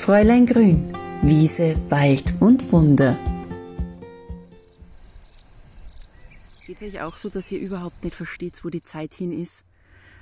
Fräulein 0.00 0.46
Grün, 0.46 0.96
Wiese, 1.20 1.76
Wald 1.90 2.32
und 2.40 2.72
Wunder. 2.72 3.18
Geht 6.66 6.80
es 6.80 6.94
euch 6.94 7.02
auch 7.02 7.18
so, 7.18 7.28
dass 7.28 7.52
ihr 7.52 7.60
überhaupt 7.60 8.02
nicht 8.02 8.16
versteht, 8.16 8.64
wo 8.64 8.70
die 8.70 8.80
Zeit 8.80 9.12
hin 9.12 9.30
ist? 9.30 9.62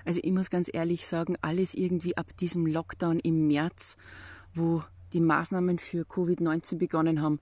Also 0.05 0.19
ich 0.21 0.33
muss 0.33 0.51
ganz 0.51 0.69
ehrlich 0.73 1.07
sagen, 1.07 1.37
alles 1.43 1.75
irgendwie 1.75 2.17
ab 2.17 2.37
diesem 2.39 2.67
Lockdown 2.67 3.21
im 3.21 3.47
März, 3.47 3.97
wo 4.53 4.83
die 5.13 5.21
Maßnahmen 5.21 5.79
für 5.79 6.03
Covid-19 6.03 6.77
begonnen 6.77 7.23
haben, 7.23 7.39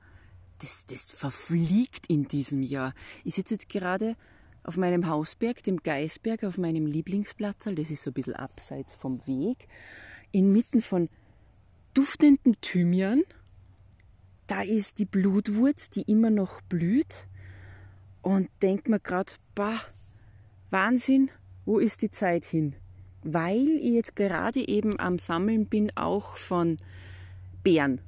das, 0.58 0.84
das 0.84 1.04
verfliegt 1.04 2.06
in 2.08 2.28
diesem 2.28 2.62
Jahr. 2.62 2.92
Ich 3.24 3.34
sitze 3.34 3.54
jetzt 3.54 3.70
gerade 3.70 4.14
auf 4.62 4.76
meinem 4.76 5.08
Hausberg, 5.08 5.62
dem 5.62 5.78
Geisberg, 5.78 6.44
auf 6.44 6.58
meinem 6.58 6.84
Lieblingsplatz, 6.84 7.64
das 7.64 7.90
ist 7.90 8.02
so 8.02 8.10
ein 8.10 8.14
bisschen 8.14 8.36
abseits 8.36 8.94
vom 8.94 9.26
Weg, 9.26 9.68
inmitten 10.32 10.82
von 10.82 11.08
duftenden 11.96 12.60
Thymian. 12.60 13.22
Da 14.46 14.62
ist 14.62 14.98
die 14.98 15.06
Blutwurz, 15.06 15.88
die 15.88 16.02
immer 16.02 16.30
noch 16.30 16.60
blüht. 16.62 17.26
Und 18.20 18.48
denkt 18.60 18.88
mir 18.88 19.00
gerade, 19.00 19.32
Wahnsinn, 20.70 21.30
wo 21.64 21.78
ist 21.78 22.02
die 22.02 22.10
Zeit 22.10 22.44
hin? 22.44 22.74
Weil 23.22 23.66
ich 23.68 23.94
jetzt 23.94 24.14
gerade 24.14 24.68
eben 24.68 25.00
am 25.00 25.18
Sammeln 25.18 25.66
bin, 25.66 25.90
auch 25.96 26.36
von 26.36 26.76
Beeren, 27.62 28.00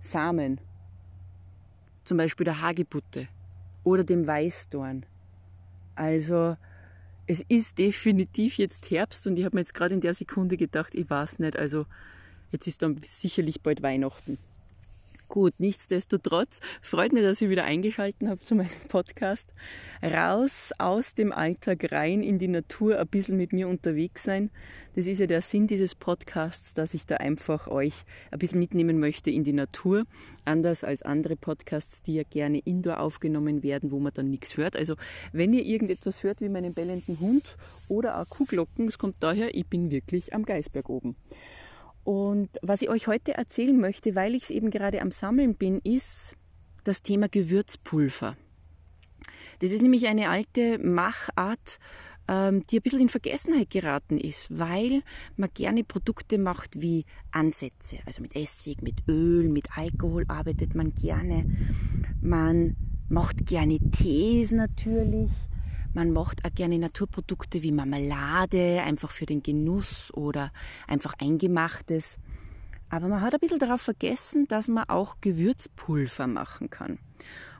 Samen, 0.00 0.60
zum 2.04 2.18
Beispiel 2.18 2.44
der 2.44 2.60
Hagebutte 2.60 3.28
oder 3.84 4.04
dem 4.04 4.26
Weißdorn. 4.26 5.06
Also 5.94 6.56
es 7.26 7.44
ist 7.48 7.78
definitiv 7.78 8.58
jetzt 8.58 8.90
Herbst 8.90 9.26
und 9.26 9.38
ich 9.38 9.44
habe 9.44 9.56
mir 9.56 9.60
jetzt 9.60 9.74
gerade 9.74 9.94
in 9.94 10.00
der 10.00 10.14
Sekunde 10.14 10.56
gedacht, 10.56 10.94
ich 10.94 11.08
weiß 11.08 11.38
nicht, 11.38 11.56
also 11.56 11.86
jetzt 12.52 12.66
ist 12.66 12.82
dann 12.82 12.98
sicherlich 13.02 13.62
bald 13.62 13.82
Weihnachten. 13.82 14.38
Gut, 15.28 15.52
nichtsdestotrotz 15.58 16.60
freut 16.80 17.12
mich, 17.12 17.22
dass 17.22 17.42
ihr 17.42 17.50
wieder 17.50 17.64
eingeschaltet 17.64 18.26
habt 18.26 18.46
zu 18.46 18.54
meinem 18.54 18.70
Podcast. 18.88 19.52
Raus 20.02 20.72
aus 20.78 21.12
dem 21.12 21.32
Alltag 21.32 21.92
rein 21.92 22.22
in 22.22 22.38
die 22.38 22.48
Natur, 22.48 22.98
ein 22.98 23.06
bisschen 23.08 23.36
mit 23.36 23.52
mir 23.52 23.68
unterwegs 23.68 24.22
sein. 24.22 24.48
Das 24.96 25.06
ist 25.06 25.18
ja 25.18 25.26
der 25.26 25.42
Sinn 25.42 25.66
dieses 25.66 25.94
Podcasts, 25.94 26.72
dass 26.72 26.94
ich 26.94 27.04
da 27.04 27.16
einfach 27.16 27.68
euch 27.68 28.04
ein 28.30 28.38
bisschen 28.38 28.58
mitnehmen 28.58 28.98
möchte 28.98 29.30
in 29.30 29.44
die 29.44 29.52
Natur. 29.52 30.04
Anders 30.46 30.82
als 30.82 31.02
andere 31.02 31.36
Podcasts, 31.36 32.00
die 32.00 32.14
ja 32.14 32.22
gerne 32.22 32.60
indoor 32.60 33.00
aufgenommen 33.00 33.62
werden, 33.62 33.92
wo 33.92 33.98
man 33.98 34.14
dann 34.14 34.30
nichts 34.30 34.56
hört. 34.56 34.76
Also 34.76 34.96
wenn 35.32 35.52
ihr 35.52 35.66
irgendetwas 35.66 36.22
hört 36.22 36.40
wie 36.40 36.48
meinen 36.48 36.72
bellenden 36.72 37.20
Hund 37.20 37.58
oder 37.88 38.18
auch 38.18 38.28
Kuhglocken, 38.30 38.88
es 38.88 38.96
kommt 38.96 39.16
daher, 39.20 39.54
ich 39.54 39.66
bin 39.66 39.90
wirklich 39.90 40.32
am 40.32 40.46
Geisberg 40.46 40.88
oben. 40.88 41.16
Und 42.08 42.48
was 42.62 42.80
ich 42.80 42.88
euch 42.88 43.06
heute 43.06 43.34
erzählen 43.34 43.78
möchte, 43.78 44.14
weil 44.14 44.34
ich 44.34 44.44
es 44.44 44.50
eben 44.50 44.70
gerade 44.70 45.02
am 45.02 45.10
Sammeln 45.10 45.56
bin, 45.56 45.78
ist 45.84 46.36
das 46.84 47.02
Thema 47.02 47.28
Gewürzpulver. 47.28 48.34
Das 49.58 49.72
ist 49.72 49.82
nämlich 49.82 50.06
eine 50.06 50.30
alte 50.30 50.78
Machart, 50.78 51.78
ähm, 52.26 52.64
die 52.68 52.78
ein 52.78 52.82
bisschen 52.82 53.02
in 53.02 53.10
Vergessenheit 53.10 53.68
geraten 53.68 54.16
ist, 54.16 54.58
weil 54.58 55.02
man 55.36 55.50
gerne 55.52 55.84
Produkte 55.84 56.38
macht 56.38 56.80
wie 56.80 57.04
Ansätze. 57.30 57.98
Also 58.06 58.22
mit 58.22 58.34
Essig, 58.34 58.80
mit 58.80 59.06
Öl, 59.06 59.50
mit 59.50 59.76
Alkohol 59.76 60.24
arbeitet 60.28 60.74
man 60.74 60.94
gerne. 60.94 61.44
Man 62.22 62.74
macht 63.10 63.44
gerne 63.44 63.78
Tees 63.90 64.52
natürlich. 64.52 65.30
Man 65.94 66.12
macht 66.12 66.44
auch 66.44 66.54
gerne 66.54 66.78
Naturprodukte 66.78 67.62
wie 67.62 67.72
Marmelade, 67.72 68.82
einfach 68.82 69.10
für 69.10 69.26
den 69.26 69.42
Genuss 69.42 70.12
oder 70.14 70.52
einfach 70.86 71.14
eingemachtes. 71.18 72.18
Aber 72.90 73.08
man 73.08 73.20
hat 73.20 73.34
ein 73.34 73.40
bisschen 73.40 73.58
darauf 73.58 73.82
vergessen, 73.82 74.46
dass 74.48 74.68
man 74.68 74.88
auch 74.88 75.16
Gewürzpulver 75.20 76.26
machen 76.26 76.70
kann. 76.70 76.98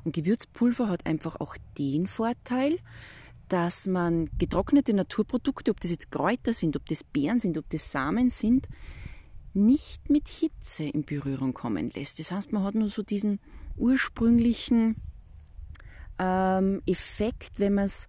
Und 0.05 0.15
Gewürzpulver 0.15 0.89
hat 0.89 1.07
einfach 1.07 1.37
auch 1.41 1.57
den 1.77 2.07
Vorteil, 2.07 2.79
dass 3.49 3.87
man 3.87 4.29
getrocknete 4.39 4.95
Naturprodukte, 4.95 5.71
ob 5.71 5.81
das 5.81 5.91
jetzt 5.91 6.11
Kräuter 6.11 6.53
sind, 6.53 6.77
ob 6.77 6.87
das 6.87 7.05
Beeren 7.05 7.41
sind, 7.41 7.59
ob 7.59 7.69
das 7.71 7.91
Samen 7.91 8.31
sind, 8.31 8.69
nicht 9.55 10.09
mit 10.11 10.29
Hitze 10.29 10.85
in 10.85 11.05
Berührung 11.05 11.55
kommen 11.55 11.91
lässt. 11.91 12.19
Das 12.19 12.31
heißt, 12.31 12.53
man 12.53 12.63
hat 12.63 12.75
nur 12.75 12.91
so 12.91 13.03
diesen 13.03 13.41
ursprünglichen 13.77 14.97
ähm, 16.19 16.83
Effekt, 16.87 17.59
wenn 17.59 17.75
man 17.75 17.87
es 17.87 18.09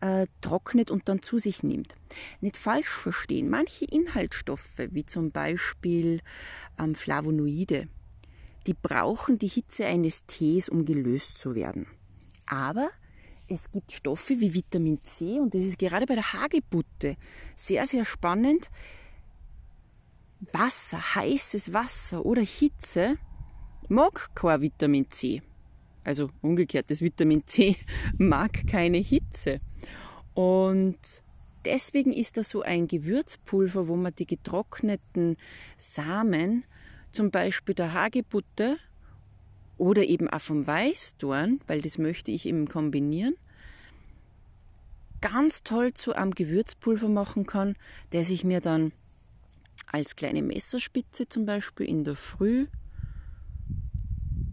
äh, 0.00 0.26
trocknet 0.40 0.90
und 0.90 1.08
dann 1.08 1.22
zu 1.22 1.38
sich 1.38 1.62
nimmt. 1.62 1.96
Nicht 2.40 2.56
falsch 2.56 2.88
verstehen, 2.88 3.48
manche 3.50 3.84
Inhaltsstoffe, 3.84 4.78
wie 4.90 5.04
zum 5.04 5.30
Beispiel 5.30 6.20
ähm, 6.78 6.94
Flavonoide, 6.94 7.88
die 8.66 8.74
brauchen 8.74 9.38
die 9.38 9.48
Hitze 9.48 9.86
eines 9.86 10.26
Tees, 10.26 10.68
um 10.68 10.84
gelöst 10.84 11.38
zu 11.38 11.54
werden. 11.54 11.86
Aber 12.46 12.90
es 13.48 13.70
gibt 13.70 13.92
Stoffe 13.92 14.38
wie 14.40 14.52
Vitamin 14.52 15.02
C 15.02 15.40
und 15.40 15.54
das 15.54 15.62
ist 15.62 15.78
gerade 15.78 16.06
bei 16.06 16.14
der 16.14 16.32
Hagebutte 16.32 17.16
sehr, 17.56 17.86
sehr 17.86 18.04
spannend. 18.04 18.70
Wasser, 20.52 21.14
heißes 21.14 21.72
Wasser 21.72 22.24
oder 22.24 22.42
Hitze 22.42 23.16
mag 23.88 24.34
kein 24.34 24.60
Vitamin 24.60 25.10
C. 25.10 25.42
Also 26.08 26.30
umgekehrt, 26.40 26.90
das 26.90 27.02
Vitamin 27.02 27.42
C 27.46 27.76
mag 28.16 28.66
keine 28.66 28.96
Hitze. 28.96 29.60
Und 30.32 30.96
deswegen 31.66 32.14
ist 32.14 32.38
das 32.38 32.48
so 32.48 32.62
ein 32.62 32.88
Gewürzpulver, 32.88 33.88
wo 33.88 33.94
man 33.94 34.14
die 34.14 34.24
getrockneten 34.24 35.36
Samen, 35.76 36.64
zum 37.10 37.30
Beispiel 37.30 37.74
der 37.74 37.92
Hagebutte 37.92 38.78
oder 39.76 40.02
eben 40.02 40.30
auch 40.30 40.40
vom 40.40 40.66
Weißdorn, 40.66 41.60
weil 41.66 41.82
das 41.82 41.98
möchte 41.98 42.30
ich 42.30 42.46
eben 42.46 42.68
kombinieren, 42.68 43.34
ganz 45.20 45.62
toll 45.62 45.92
zu 45.92 46.14
einem 46.14 46.30
Gewürzpulver 46.30 47.10
machen 47.10 47.44
kann, 47.44 47.76
das 48.12 48.30
ich 48.30 48.44
mir 48.44 48.62
dann 48.62 48.92
als 49.92 50.16
kleine 50.16 50.40
Messerspitze 50.40 51.28
zum 51.28 51.44
Beispiel 51.44 51.84
in 51.84 52.04
der 52.04 52.16
Früh 52.16 52.66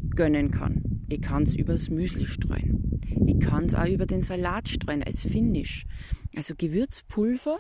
gönnen 0.10 0.52
kann. 0.52 0.95
Ich 1.08 1.22
kann 1.22 1.44
es 1.44 1.56
übers 1.56 1.90
Müsli 1.90 2.26
streuen. 2.26 3.00
Ich 3.28 3.40
kann 3.40 3.66
es 3.66 3.76
auch 3.76 3.86
über 3.88 4.06
den 4.06 4.22
Salat 4.22 4.68
streuen 4.70 5.04
als 5.04 5.22
Finish. 5.22 5.86
Also 6.36 6.56
Gewürzpulver, 6.58 7.60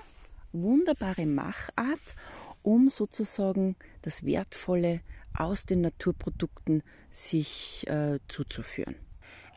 wunderbare 0.51 1.25
Machart, 1.25 2.15
um 2.63 2.89
sozusagen 2.89 3.75
das 4.01 4.25
Wertvolle 4.25 5.01
aus 5.37 5.65
den 5.65 5.81
Naturprodukten 5.81 6.81
sich 7.11 7.85
äh, 7.87 8.19
zuzuführen. 8.27 8.95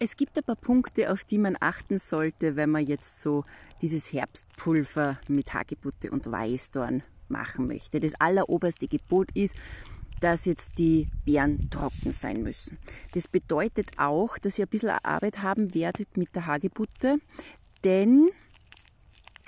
Es 0.01 0.17
gibt 0.17 0.37
ein 0.37 0.45
paar 0.45 0.57
Punkte, 0.57 1.11
auf 1.13 1.25
die 1.25 1.39
man 1.39 1.57
achten 1.59 1.99
sollte, 1.99 2.57
wenn 2.57 2.71
man 2.71 2.87
jetzt 2.87 3.21
so 3.21 3.45
dieses 3.81 4.13
Herbstpulver 4.13 5.19
mit 5.29 5.55
Hagebutte 5.55 6.11
und 6.11 6.31
Weißdorn 6.31 7.03
machen 7.29 7.67
möchte. 7.67 8.01
Das 8.01 8.15
alleroberste 8.21 8.87
Gebot 8.87 9.31
ist, 9.35 9.55
dass 10.21 10.45
jetzt 10.45 10.79
die 10.79 11.09
Beeren 11.25 11.71
trocken 11.71 12.13
sein 12.13 12.43
müssen. 12.43 12.79
Das 13.13 13.29
bedeutet 13.29 13.91
auch, 13.97 14.39
dass 14.39 14.59
ihr 14.59 14.67
ein 14.67 14.71
bisschen 14.71 14.91
Arbeit 14.91 15.43
haben 15.43 15.75
werdet 15.75 16.17
mit 16.17 16.35
der 16.35 16.47
Hagebutte, 16.47 17.17
denn 17.85 18.31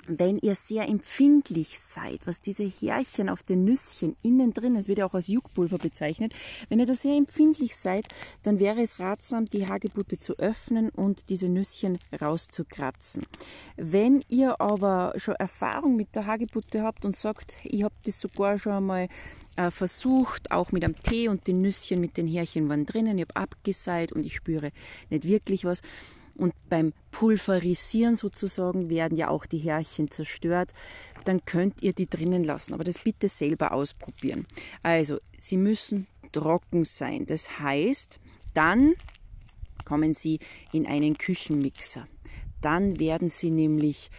wenn 0.07 0.39
ihr 0.39 0.55
sehr 0.55 0.87
empfindlich 0.89 1.79
seid, 1.79 2.25
was 2.25 2.41
diese 2.41 2.63
Härchen 2.63 3.29
auf 3.29 3.43
den 3.43 3.63
Nüsschen 3.63 4.15
innen 4.23 4.51
drin, 4.53 4.75
es 4.75 4.87
wird 4.87 4.97
ja 4.97 5.05
auch 5.05 5.13
als 5.13 5.27
Juckpulver 5.27 5.77
bezeichnet, 5.77 6.33
wenn 6.69 6.79
ihr 6.79 6.87
da 6.87 6.95
sehr 6.95 7.15
empfindlich 7.15 7.75
seid, 7.75 8.07
dann 8.43 8.59
wäre 8.59 8.81
es 8.81 8.99
ratsam, 8.99 9.45
die 9.45 9.67
Hagebutte 9.67 10.17
zu 10.17 10.37
öffnen 10.39 10.89
und 10.89 11.29
diese 11.29 11.49
Nüsschen 11.49 11.99
rauszukratzen. 12.19 13.27
Wenn 13.77 14.23
ihr 14.27 14.59
aber 14.59 15.13
schon 15.17 15.35
Erfahrung 15.35 15.95
mit 15.95 16.15
der 16.15 16.25
Hagebutte 16.25 16.81
habt 16.81 17.05
und 17.05 17.15
sagt, 17.15 17.57
ich 17.63 17.83
habe 17.83 17.95
das 18.03 18.19
sogar 18.19 18.57
schon 18.57 18.73
einmal 18.73 19.07
äh, 19.55 19.71
versucht, 19.71 20.51
auch 20.51 20.71
mit 20.71 20.83
einem 20.83 21.01
Tee 21.01 21.27
und 21.27 21.47
den 21.47 21.61
Nüsschen 21.61 21.99
mit 21.99 22.17
den 22.17 22.27
Härchen 22.27 22.69
waren 22.69 22.85
drinnen. 22.85 23.17
Ich 23.17 23.25
habe 23.25 23.35
abgeseit 23.35 24.11
und 24.11 24.25
ich 24.25 24.35
spüre 24.35 24.71
nicht 25.09 25.25
wirklich 25.25 25.65
was. 25.65 25.81
Und 26.35 26.53
beim 26.69 26.93
Pulverisieren 27.11 28.15
sozusagen 28.15 28.89
werden 28.89 29.17
ja 29.17 29.27
auch 29.29 29.45
die 29.45 29.57
Härchen 29.57 30.09
zerstört. 30.09 30.71
Dann 31.25 31.45
könnt 31.45 31.83
ihr 31.83 31.93
die 31.93 32.09
drinnen 32.09 32.43
lassen, 32.43 32.73
aber 32.73 32.83
das 32.83 32.99
bitte 32.99 33.27
selber 33.27 33.73
ausprobieren. 33.73 34.47
Also, 34.81 35.19
sie 35.37 35.57
müssen 35.57 36.07
trocken 36.31 36.85
sein. 36.85 37.25
Das 37.25 37.59
heißt, 37.59 38.19
dann 38.53 38.93
kommen 39.85 40.13
sie 40.13 40.39
in 40.71 40.87
einen 40.87 41.17
Küchenmixer. 41.17 42.07
Dann 42.61 42.99
werden 42.99 43.29
sie 43.29 43.51
nämlich 43.51 44.09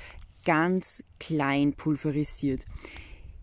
ganz 0.45 1.03
klein 1.19 1.73
pulverisiert. 1.73 2.61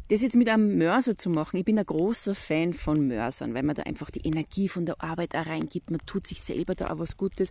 Das 0.09 0.23
jetzt 0.23 0.35
mit 0.35 0.49
einem 0.49 0.79
Mörser 0.79 1.17
zu 1.17 1.29
machen, 1.29 1.57
ich 1.57 1.65
bin 1.65 1.77
ein 1.77 1.85
großer 1.85 2.33
Fan 2.33 2.73
von 2.73 3.07
Mörsern, 3.07 3.53
weil 3.53 3.61
man 3.61 3.75
da 3.75 3.83
einfach 3.83 4.09
die 4.09 4.25
Energie 4.25 4.67
von 4.67 4.87
der 4.87 5.01
Arbeit 5.03 5.35
auch 5.35 5.45
reingibt. 5.45 5.91
Man 5.91 5.99
tut 6.07 6.25
sich 6.25 6.41
selber 6.41 6.73
da 6.73 6.89
auch 6.89 6.97
was 6.97 7.15
Gutes. 7.15 7.49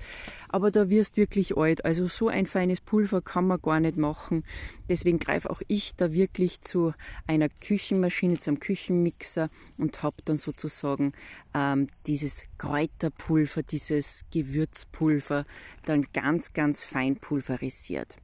Aber 0.49 0.73
da 0.73 0.91
wirst 0.91 1.17
wirklich 1.17 1.57
alt. 1.57 1.85
Also 1.85 2.09
so 2.09 2.27
ein 2.27 2.47
feines 2.47 2.81
Pulver 2.81 3.23
kann 3.23 3.47
man 3.47 3.63
gar 3.63 3.79
nicht 3.79 3.97
machen. 3.97 4.43
Deswegen 4.89 5.21
greife 5.21 5.51
auch 5.51 5.63
ich 5.69 5.95
da 5.95 6.13
wirklich 6.13 6.61
zu 6.61 6.95
einer 7.29 7.49
Küchenmaschine, 7.49 8.39
zu 8.41 8.51
einem 8.51 8.59
Küchenmixer 8.59 9.51
und 9.77 10.03
habe 10.03 10.17
dann 10.25 10.37
sozusagen 10.37 11.13
ähm, 11.55 11.87
dieses 12.09 12.43
Kräuterpulver, 12.59 13.63
dieses 13.63 14.25
Gewürzpulver 14.33 15.45
dann 15.85 16.07
ganz, 16.13 16.53
ganz 16.55 16.83
fein 16.83 17.17
pulverisiert. 17.17 18.17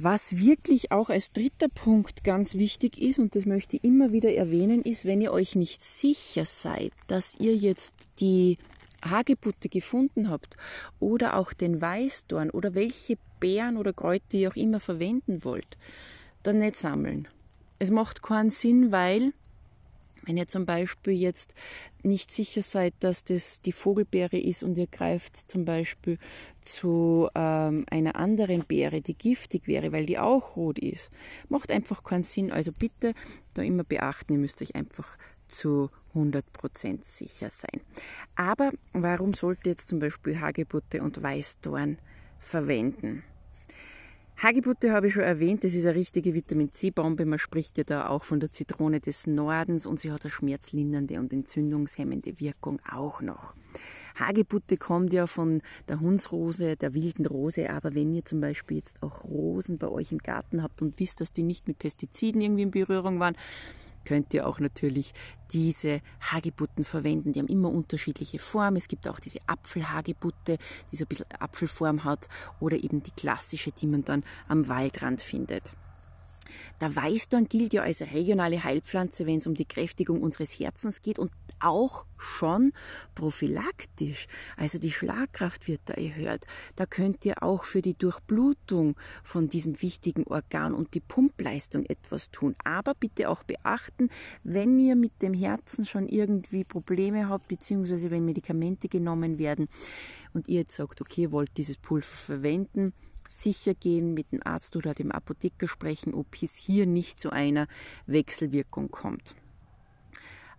Was 0.00 0.36
wirklich 0.36 0.92
auch 0.92 1.10
als 1.10 1.32
dritter 1.32 1.68
Punkt 1.68 2.22
ganz 2.22 2.54
wichtig 2.54 2.98
ist, 2.98 3.18
und 3.18 3.34
das 3.34 3.46
möchte 3.46 3.76
ich 3.76 3.84
immer 3.84 4.12
wieder 4.12 4.32
erwähnen, 4.32 4.82
ist, 4.82 5.04
wenn 5.04 5.20
ihr 5.20 5.32
euch 5.32 5.56
nicht 5.56 5.84
sicher 5.84 6.46
seid, 6.46 6.92
dass 7.08 7.34
ihr 7.40 7.56
jetzt 7.56 7.94
die 8.20 8.58
Hagebutte 9.04 9.68
gefunden 9.68 10.30
habt 10.30 10.56
oder 11.00 11.36
auch 11.36 11.52
den 11.52 11.80
Weißdorn 11.80 12.50
oder 12.50 12.74
welche 12.74 13.18
Beeren 13.40 13.76
oder 13.76 13.92
Kräuter 13.92 14.34
ihr 14.34 14.50
auch 14.50 14.56
immer 14.56 14.78
verwenden 14.78 15.42
wollt, 15.42 15.76
dann 16.44 16.60
nicht 16.60 16.76
sammeln. 16.76 17.26
Es 17.80 17.90
macht 17.90 18.22
keinen 18.22 18.50
Sinn, 18.50 18.92
weil 18.92 19.32
wenn 20.28 20.36
ihr 20.36 20.46
zum 20.46 20.66
Beispiel 20.66 21.14
jetzt 21.14 21.54
nicht 22.02 22.30
sicher 22.30 22.60
seid, 22.62 22.94
dass 23.00 23.24
das 23.24 23.62
die 23.62 23.72
Vogelbeere 23.72 24.38
ist 24.38 24.62
und 24.62 24.76
ihr 24.76 24.86
greift 24.86 25.50
zum 25.50 25.64
Beispiel 25.64 26.18
zu 26.60 27.28
ähm, 27.34 27.86
einer 27.90 28.16
anderen 28.16 28.64
Beere, 28.64 29.00
die 29.00 29.14
giftig 29.14 29.66
wäre, 29.66 29.90
weil 29.90 30.04
die 30.04 30.18
auch 30.18 30.56
rot 30.56 30.78
ist, 30.78 31.10
macht 31.48 31.72
einfach 31.72 32.04
keinen 32.04 32.24
Sinn. 32.24 32.52
Also 32.52 32.72
bitte 32.72 33.14
da 33.54 33.62
immer 33.62 33.84
beachten, 33.84 34.34
ihr 34.34 34.38
müsst 34.38 34.60
euch 34.60 34.74
einfach 34.74 35.16
zu 35.48 35.90
100% 36.14 37.04
sicher 37.04 37.48
sein. 37.48 37.80
Aber 38.36 38.70
warum 38.92 39.32
sollte 39.32 39.70
jetzt 39.70 39.88
zum 39.88 39.98
Beispiel 39.98 40.40
Hagebutte 40.40 41.02
und 41.02 41.22
Weißdorn 41.22 41.98
verwenden? 42.38 43.24
Hagebutte 44.40 44.92
habe 44.92 45.08
ich 45.08 45.14
schon 45.14 45.24
erwähnt, 45.24 45.64
das 45.64 45.74
ist 45.74 45.84
eine 45.84 45.96
richtige 45.96 46.32
Vitamin 46.32 46.72
C-Bombe. 46.72 47.26
Man 47.26 47.40
spricht 47.40 47.76
ja 47.76 47.82
da 47.82 48.08
auch 48.08 48.22
von 48.22 48.38
der 48.38 48.52
Zitrone 48.52 49.00
des 49.00 49.26
Nordens 49.26 49.84
und 49.84 49.98
sie 49.98 50.12
hat 50.12 50.22
eine 50.22 50.30
schmerzlindernde 50.30 51.18
und 51.18 51.32
entzündungshemmende 51.32 52.38
Wirkung 52.38 52.78
auch 52.88 53.20
noch. 53.20 53.54
Hagebutte 54.14 54.76
kommt 54.76 55.12
ja 55.12 55.26
von 55.26 55.60
der 55.88 55.98
Hunsrose, 55.98 56.76
der 56.76 56.94
wilden 56.94 57.26
Rose, 57.26 57.68
aber 57.68 57.96
wenn 57.96 58.14
ihr 58.14 58.24
zum 58.24 58.40
Beispiel 58.40 58.76
jetzt 58.76 59.02
auch 59.02 59.24
Rosen 59.24 59.76
bei 59.76 59.88
euch 59.88 60.12
im 60.12 60.18
Garten 60.18 60.62
habt 60.62 60.82
und 60.82 61.00
wisst, 61.00 61.20
dass 61.20 61.32
die 61.32 61.42
nicht 61.42 61.66
mit 61.66 61.80
Pestiziden 61.80 62.40
irgendwie 62.40 62.62
in 62.62 62.70
Berührung 62.70 63.18
waren, 63.18 63.34
könnt 64.08 64.32
ihr 64.32 64.46
auch 64.46 64.58
natürlich 64.58 65.12
diese 65.52 66.00
Hagebutten 66.20 66.84
verwenden. 66.86 67.32
Die 67.32 67.40
haben 67.40 67.46
immer 67.48 67.70
unterschiedliche 67.70 68.38
Formen. 68.38 68.78
Es 68.78 68.88
gibt 68.88 69.06
auch 69.06 69.20
diese 69.20 69.38
Apfelhagebutte, 69.46 70.56
die 70.90 70.96
so 70.96 71.04
ein 71.04 71.08
bisschen 71.08 71.26
Apfelform 71.38 72.04
hat 72.04 72.26
oder 72.58 72.82
eben 72.82 73.02
die 73.02 73.10
klassische, 73.10 73.70
die 73.70 73.86
man 73.86 74.04
dann 74.04 74.24
am 74.48 74.66
Waldrand 74.66 75.20
findet. 75.20 75.72
Der 76.80 76.94
Weißdorn 76.94 77.48
gilt 77.48 77.72
ja 77.72 77.82
als 77.82 78.00
regionale 78.00 78.62
Heilpflanze, 78.64 79.26
wenn 79.26 79.38
es 79.38 79.46
um 79.46 79.54
die 79.54 79.64
Kräftigung 79.64 80.22
unseres 80.22 80.58
Herzens 80.58 81.02
geht 81.02 81.18
und 81.18 81.30
auch 81.60 82.06
schon 82.16 82.72
prophylaktisch. 83.14 84.26
Also 84.56 84.78
die 84.78 84.92
Schlagkraft 84.92 85.68
wird 85.68 85.80
da 85.86 85.94
erhöht. 85.94 86.46
Da 86.76 86.86
könnt 86.86 87.24
ihr 87.24 87.42
auch 87.42 87.64
für 87.64 87.82
die 87.82 87.94
Durchblutung 87.94 88.96
von 89.22 89.48
diesem 89.48 89.80
wichtigen 89.82 90.24
Organ 90.24 90.74
und 90.74 90.94
die 90.94 91.00
Pumpleistung 91.00 91.84
etwas 91.86 92.30
tun. 92.30 92.54
Aber 92.64 92.94
bitte 92.94 93.28
auch 93.28 93.42
beachten, 93.44 94.10
wenn 94.42 94.78
ihr 94.78 94.96
mit 94.96 95.22
dem 95.22 95.34
Herzen 95.34 95.84
schon 95.84 96.08
irgendwie 96.08 96.64
Probleme 96.64 97.28
habt, 97.28 97.48
beziehungsweise 97.48 98.10
wenn 98.10 98.24
Medikamente 98.24 98.88
genommen 98.88 99.38
werden 99.38 99.68
und 100.32 100.48
ihr 100.48 100.60
jetzt 100.60 100.76
sagt, 100.76 101.00
okay, 101.00 101.22
ihr 101.22 101.32
wollt 101.32 101.56
dieses 101.56 101.76
Pulver 101.76 102.06
verwenden, 102.06 102.92
sicher 103.28 103.74
gehen, 103.74 104.14
mit 104.14 104.32
dem 104.32 104.44
Arzt 104.44 104.74
oder 104.74 104.94
dem 104.94 105.12
Apotheker 105.12 105.68
sprechen, 105.68 106.14
ob 106.14 106.26
es 106.42 106.56
hier 106.56 106.86
nicht 106.86 107.20
zu 107.20 107.30
einer 107.30 107.68
Wechselwirkung 108.06 108.90
kommt. 108.90 109.36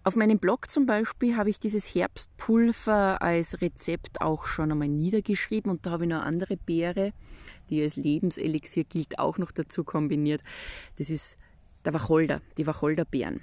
Auf 0.06 0.16
meinem 0.16 0.40
Blog 0.40 0.72
zum 0.72 0.86
Beispiel 0.86 1.36
habe 1.36 1.50
ich 1.50 1.60
dieses 1.60 1.94
Herbstpulver 1.94 3.22
als 3.22 3.62
Rezept 3.62 4.22
auch 4.22 4.46
schon 4.46 4.72
einmal 4.72 4.88
niedergeschrieben 4.88 5.70
und 5.70 5.86
da 5.86 5.92
habe 5.92 6.06
ich 6.06 6.10
noch 6.10 6.24
andere 6.24 6.56
Beere, 6.56 7.12
die 7.70 7.82
als 7.82 7.98
Lebenselixier 7.98 8.86
gilt, 8.86 9.20
auch 9.20 9.38
noch 9.38 9.52
dazu 9.52 9.84
kombiniert. 9.84 10.42
Das 10.98 11.10
ist 11.10 11.38
der 11.84 11.94
Wacholder, 11.94 12.42
die 12.58 12.66
Wacholderbeeren. 12.66 13.42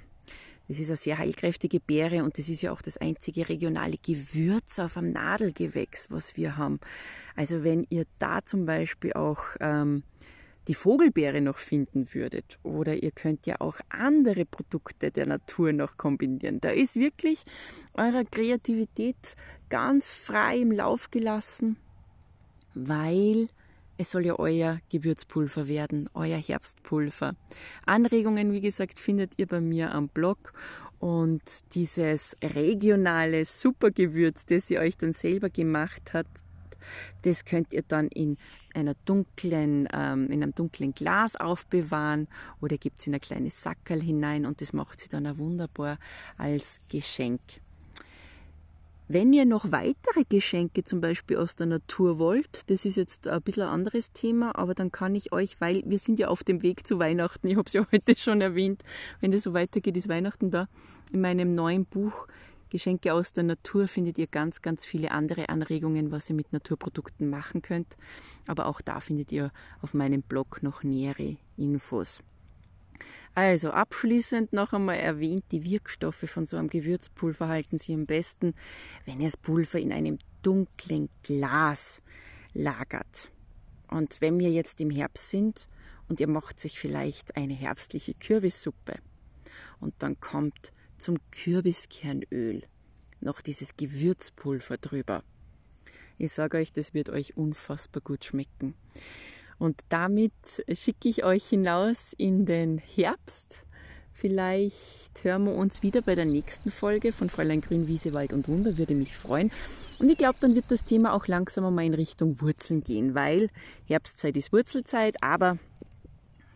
Das 0.67 0.79
ist 0.79 0.89
eine 0.89 0.97
sehr 0.97 1.17
heilkräftige 1.17 1.79
Beere 1.79 2.23
und 2.23 2.37
das 2.37 2.49
ist 2.49 2.61
ja 2.61 2.71
auch 2.71 2.81
das 2.81 2.97
einzige 2.97 3.47
regionale 3.47 3.97
Gewürz 3.97 4.79
auf 4.79 4.97
einem 4.97 5.11
Nadelgewächs, 5.11 6.07
was 6.09 6.35
wir 6.35 6.57
haben. 6.57 6.79
Also 7.35 7.63
wenn 7.63 7.85
ihr 7.89 8.05
da 8.19 8.43
zum 8.43 8.65
Beispiel 8.65 9.13
auch 9.13 9.39
ähm, 9.59 10.03
die 10.67 10.73
Vogelbeere 10.73 11.39
noch 11.41 11.57
finden 11.57 12.13
würdet 12.13 12.59
oder 12.63 13.01
ihr 13.01 13.11
könnt 13.11 13.45
ja 13.45 13.61
auch 13.61 13.77
andere 13.89 14.45
Produkte 14.45 15.11
der 15.11 15.25
Natur 15.25 15.71
noch 15.71 15.97
kombinieren. 15.97 16.59
Da 16.59 16.71
ist 16.71 16.95
wirklich 16.95 17.43
eurer 17.93 18.25
Kreativität 18.25 19.35
ganz 19.69 20.09
frei 20.09 20.57
im 20.57 20.71
Lauf 20.71 21.09
gelassen, 21.09 21.77
weil 22.73 23.47
es 23.97 24.11
soll 24.11 24.25
ja 24.25 24.37
euer 24.37 24.79
Gewürzpulver 24.89 25.67
werden, 25.67 26.09
euer 26.13 26.37
Herbstpulver. 26.37 27.35
Anregungen, 27.85 28.53
wie 28.53 28.61
gesagt, 28.61 28.99
findet 28.99 29.33
ihr 29.37 29.47
bei 29.47 29.61
mir 29.61 29.93
am 29.93 30.07
Blog. 30.07 30.53
Und 30.99 31.75
dieses 31.75 32.35
regionale 32.43 33.45
Supergewürz, 33.45 34.45
das 34.45 34.69
ihr 34.69 34.79
euch 34.79 34.97
dann 34.97 35.13
selber 35.13 35.49
gemacht 35.49 36.13
habt, 36.13 36.43
das 37.23 37.45
könnt 37.45 37.73
ihr 37.73 37.83
dann 37.83 38.07
in 38.07 38.37
einer 38.73 38.93
dunklen, 39.05 39.87
ähm, 39.91 40.27
in 40.31 40.41
einem 40.41 40.55
dunklen 40.55 40.93
Glas 40.93 41.35
aufbewahren 41.35 42.27
oder 42.61 42.77
gibt 42.77 42.99
es 42.99 43.07
in 43.07 43.13
ein 43.13 43.19
kleines 43.19 43.61
Sackerl 43.61 44.01
hinein 44.01 44.45
und 44.45 44.61
das 44.61 44.73
macht 44.73 45.01
sie 45.01 45.09
dann 45.09 45.27
auch 45.27 45.37
wunderbar 45.37 45.99
als 46.37 46.79
Geschenk. 46.89 47.41
Wenn 49.09 49.31
ihr 49.31 49.45
noch 49.45 49.71
weitere 49.71 50.25
Geschenke 50.27 50.83
zum 50.83 50.99
Beispiel 50.99 51.37
aus 51.37 51.55
der 51.55 51.67
Natur 51.67 52.19
wollt, 52.19 52.69
das 52.69 52.83
ist 52.83 52.97
jetzt 52.97 53.25
ein 53.29 53.41
bisschen 53.41 53.63
ein 53.63 53.69
anderes 53.69 54.11
Thema, 54.11 54.57
aber 54.57 54.73
dann 54.73 54.91
kann 54.91 55.15
ich 55.15 55.31
euch, 55.31 55.61
weil 55.61 55.81
wir 55.85 55.97
sind 55.97 56.19
ja 56.19 56.27
auf 56.27 56.43
dem 56.43 56.61
Weg 56.61 56.85
zu 56.85 56.99
Weihnachten, 56.99 57.47
ich 57.47 57.55
habe 57.55 57.67
es 57.67 57.71
ja 57.73 57.87
heute 57.89 58.17
schon 58.17 58.41
erwähnt, 58.41 58.83
wenn 59.21 59.31
das 59.31 59.43
so 59.43 59.53
weitergeht, 59.53 59.95
ist 59.95 60.09
Weihnachten 60.09 60.51
da. 60.51 60.67
In 61.13 61.21
meinem 61.21 61.53
neuen 61.53 61.85
Buch 61.85 62.27
Geschenke 62.69 63.13
aus 63.13 63.31
der 63.31 63.45
Natur 63.45 63.87
findet 63.87 64.17
ihr 64.17 64.27
ganz, 64.27 64.61
ganz 64.61 64.83
viele 64.83 65.11
andere 65.11 65.47
Anregungen, 65.47 66.11
was 66.11 66.29
ihr 66.29 66.35
mit 66.35 66.51
Naturprodukten 66.51 67.29
machen 67.29 67.61
könnt. 67.61 67.95
Aber 68.45 68.65
auch 68.65 68.81
da 68.81 68.99
findet 68.99 69.31
ihr 69.31 69.53
auf 69.81 69.93
meinem 69.93 70.21
Blog 70.21 70.61
noch 70.63 70.83
nähere 70.83 71.37
Infos. 71.55 72.19
Also 73.37 73.69
abschließend 73.69 74.51
noch 74.51 74.73
einmal 74.73 74.97
erwähnt, 74.97 75.43
die 75.51 75.63
Wirkstoffe 75.63 76.27
von 76.27 76.47
so 76.47 76.57
einem 76.57 76.69
Gewürzpulver 76.69 77.47
halten 77.47 77.77
Sie 77.77 77.93
am 77.93 78.07
besten, 78.07 78.55
wenn 79.05 79.19
ihr 79.19 79.27
das 79.27 79.37
Pulver 79.37 79.77
in 79.77 79.91
einem 79.91 80.17
dunklen 80.41 81.07
Glas 81.21 82.01
lagert. 82.55 83.29
Und 83.89 84.21
wenn 84.21 84.39
wir 84.39 84.49
jetzt 84.49 84.81
im 84.81 84.89
Herbst 84.89 85.29
sind 85.29 85.67
und 86.07 86.19
ihr 86.19 86.27
macht 86.27 86.59
sich 86.59 86.79
vielleicht 86.79 87.37
eine 87.37 87.53
herbstliche 87.53 88.15
Kürbissuppe 88.15 88.95
und 89.79 89.93
dann 89.99 90.19
kommt 90.19 90.73
zum 90.97 91.17
Kürbiskernöl 91.29 92.63
noch 93.19 93.41
dieses 93.41 93.77
Gewürzpulver 93.77 94.77
drüber. 94.77 95.23
Ich 96.17 96.33
sage 96.33 96.57
euch, 96.57 96.73
das 96.73 96.95
wird 96.95 97.11
euch 97.11 97.37
unfassbar 97.37 98.01
gut 98.01 98.25
schmecken. 98.25 98.73
Und 99.59 99.81
damit 99.89 100.33
schicke 100.71 101.09
ich 101.09 101.23
euch 101.23 101.45
hinaus 101.45 102.13
in 102.17 102.45
den 102.45 102.77
Herbst. 102.77 103.65
Vielleicht 104.13 105.23
hören 105.23 105.43
wir 105.45 105.53
uns 105.53 105.83
wieder 105.83 106.01
bei 106.01 106.15
der 106.15 106.25
nächsten 106.25 106.71
Folge 106.71 107.13
von 107.13 107.29
Fräulein 107.29 107.61
Grün, 107.61 107.87
Wiese, 107.87 108.13
Wald 108.13 108.33
und 108.33 108.47
Wunder, 108.47 108.75
würde 108.77 108.95
mich 108.95 109.15
freuen. 109.15 109.51
Und 109.99 110.09
ich 110.09 110.17
glaube, 110.17 110.39
dann 110.41 110.55
wird 110.55 110.71
das 110.71 110.85
Thema 110.85 111.13
auch 111.13 111.27
langsam 111.27 111.71
mal 111.73 111.85
in 111.85 111.93
Richtung 111.93 112.41
Wurzeln 112.41 112.83
gehen, 112.83 113.13
weil 113.13 113.49
Herbstzeit 113.85 114.35
ist 114.35 114.51
Wurzelzeit, 114.51 115.17
aber 115.21 115.59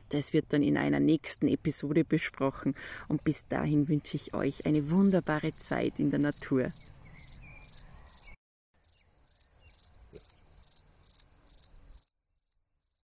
das 0.10 0.34
wird 0.34 0.52
dann 0.54 0.64
in 0.64 0.76
einer 0.76 1.00
nächsten 1.00 1.48
Episode 1.48 2.04
besprochen. 2.04 2.74
Und 3.08 3.24
bis 3.24 3.48
dahin 3.48 3.88
wünsche 3.88 4.18
ich 4.18 4.34
euch 4.34 4.66
eine 4.66 4.90
wunderbare 4.90 5.54
Zeit 5.54 6.00
in 6.00 6.10
der 6.10 6.20
Natur. 6.20 6.72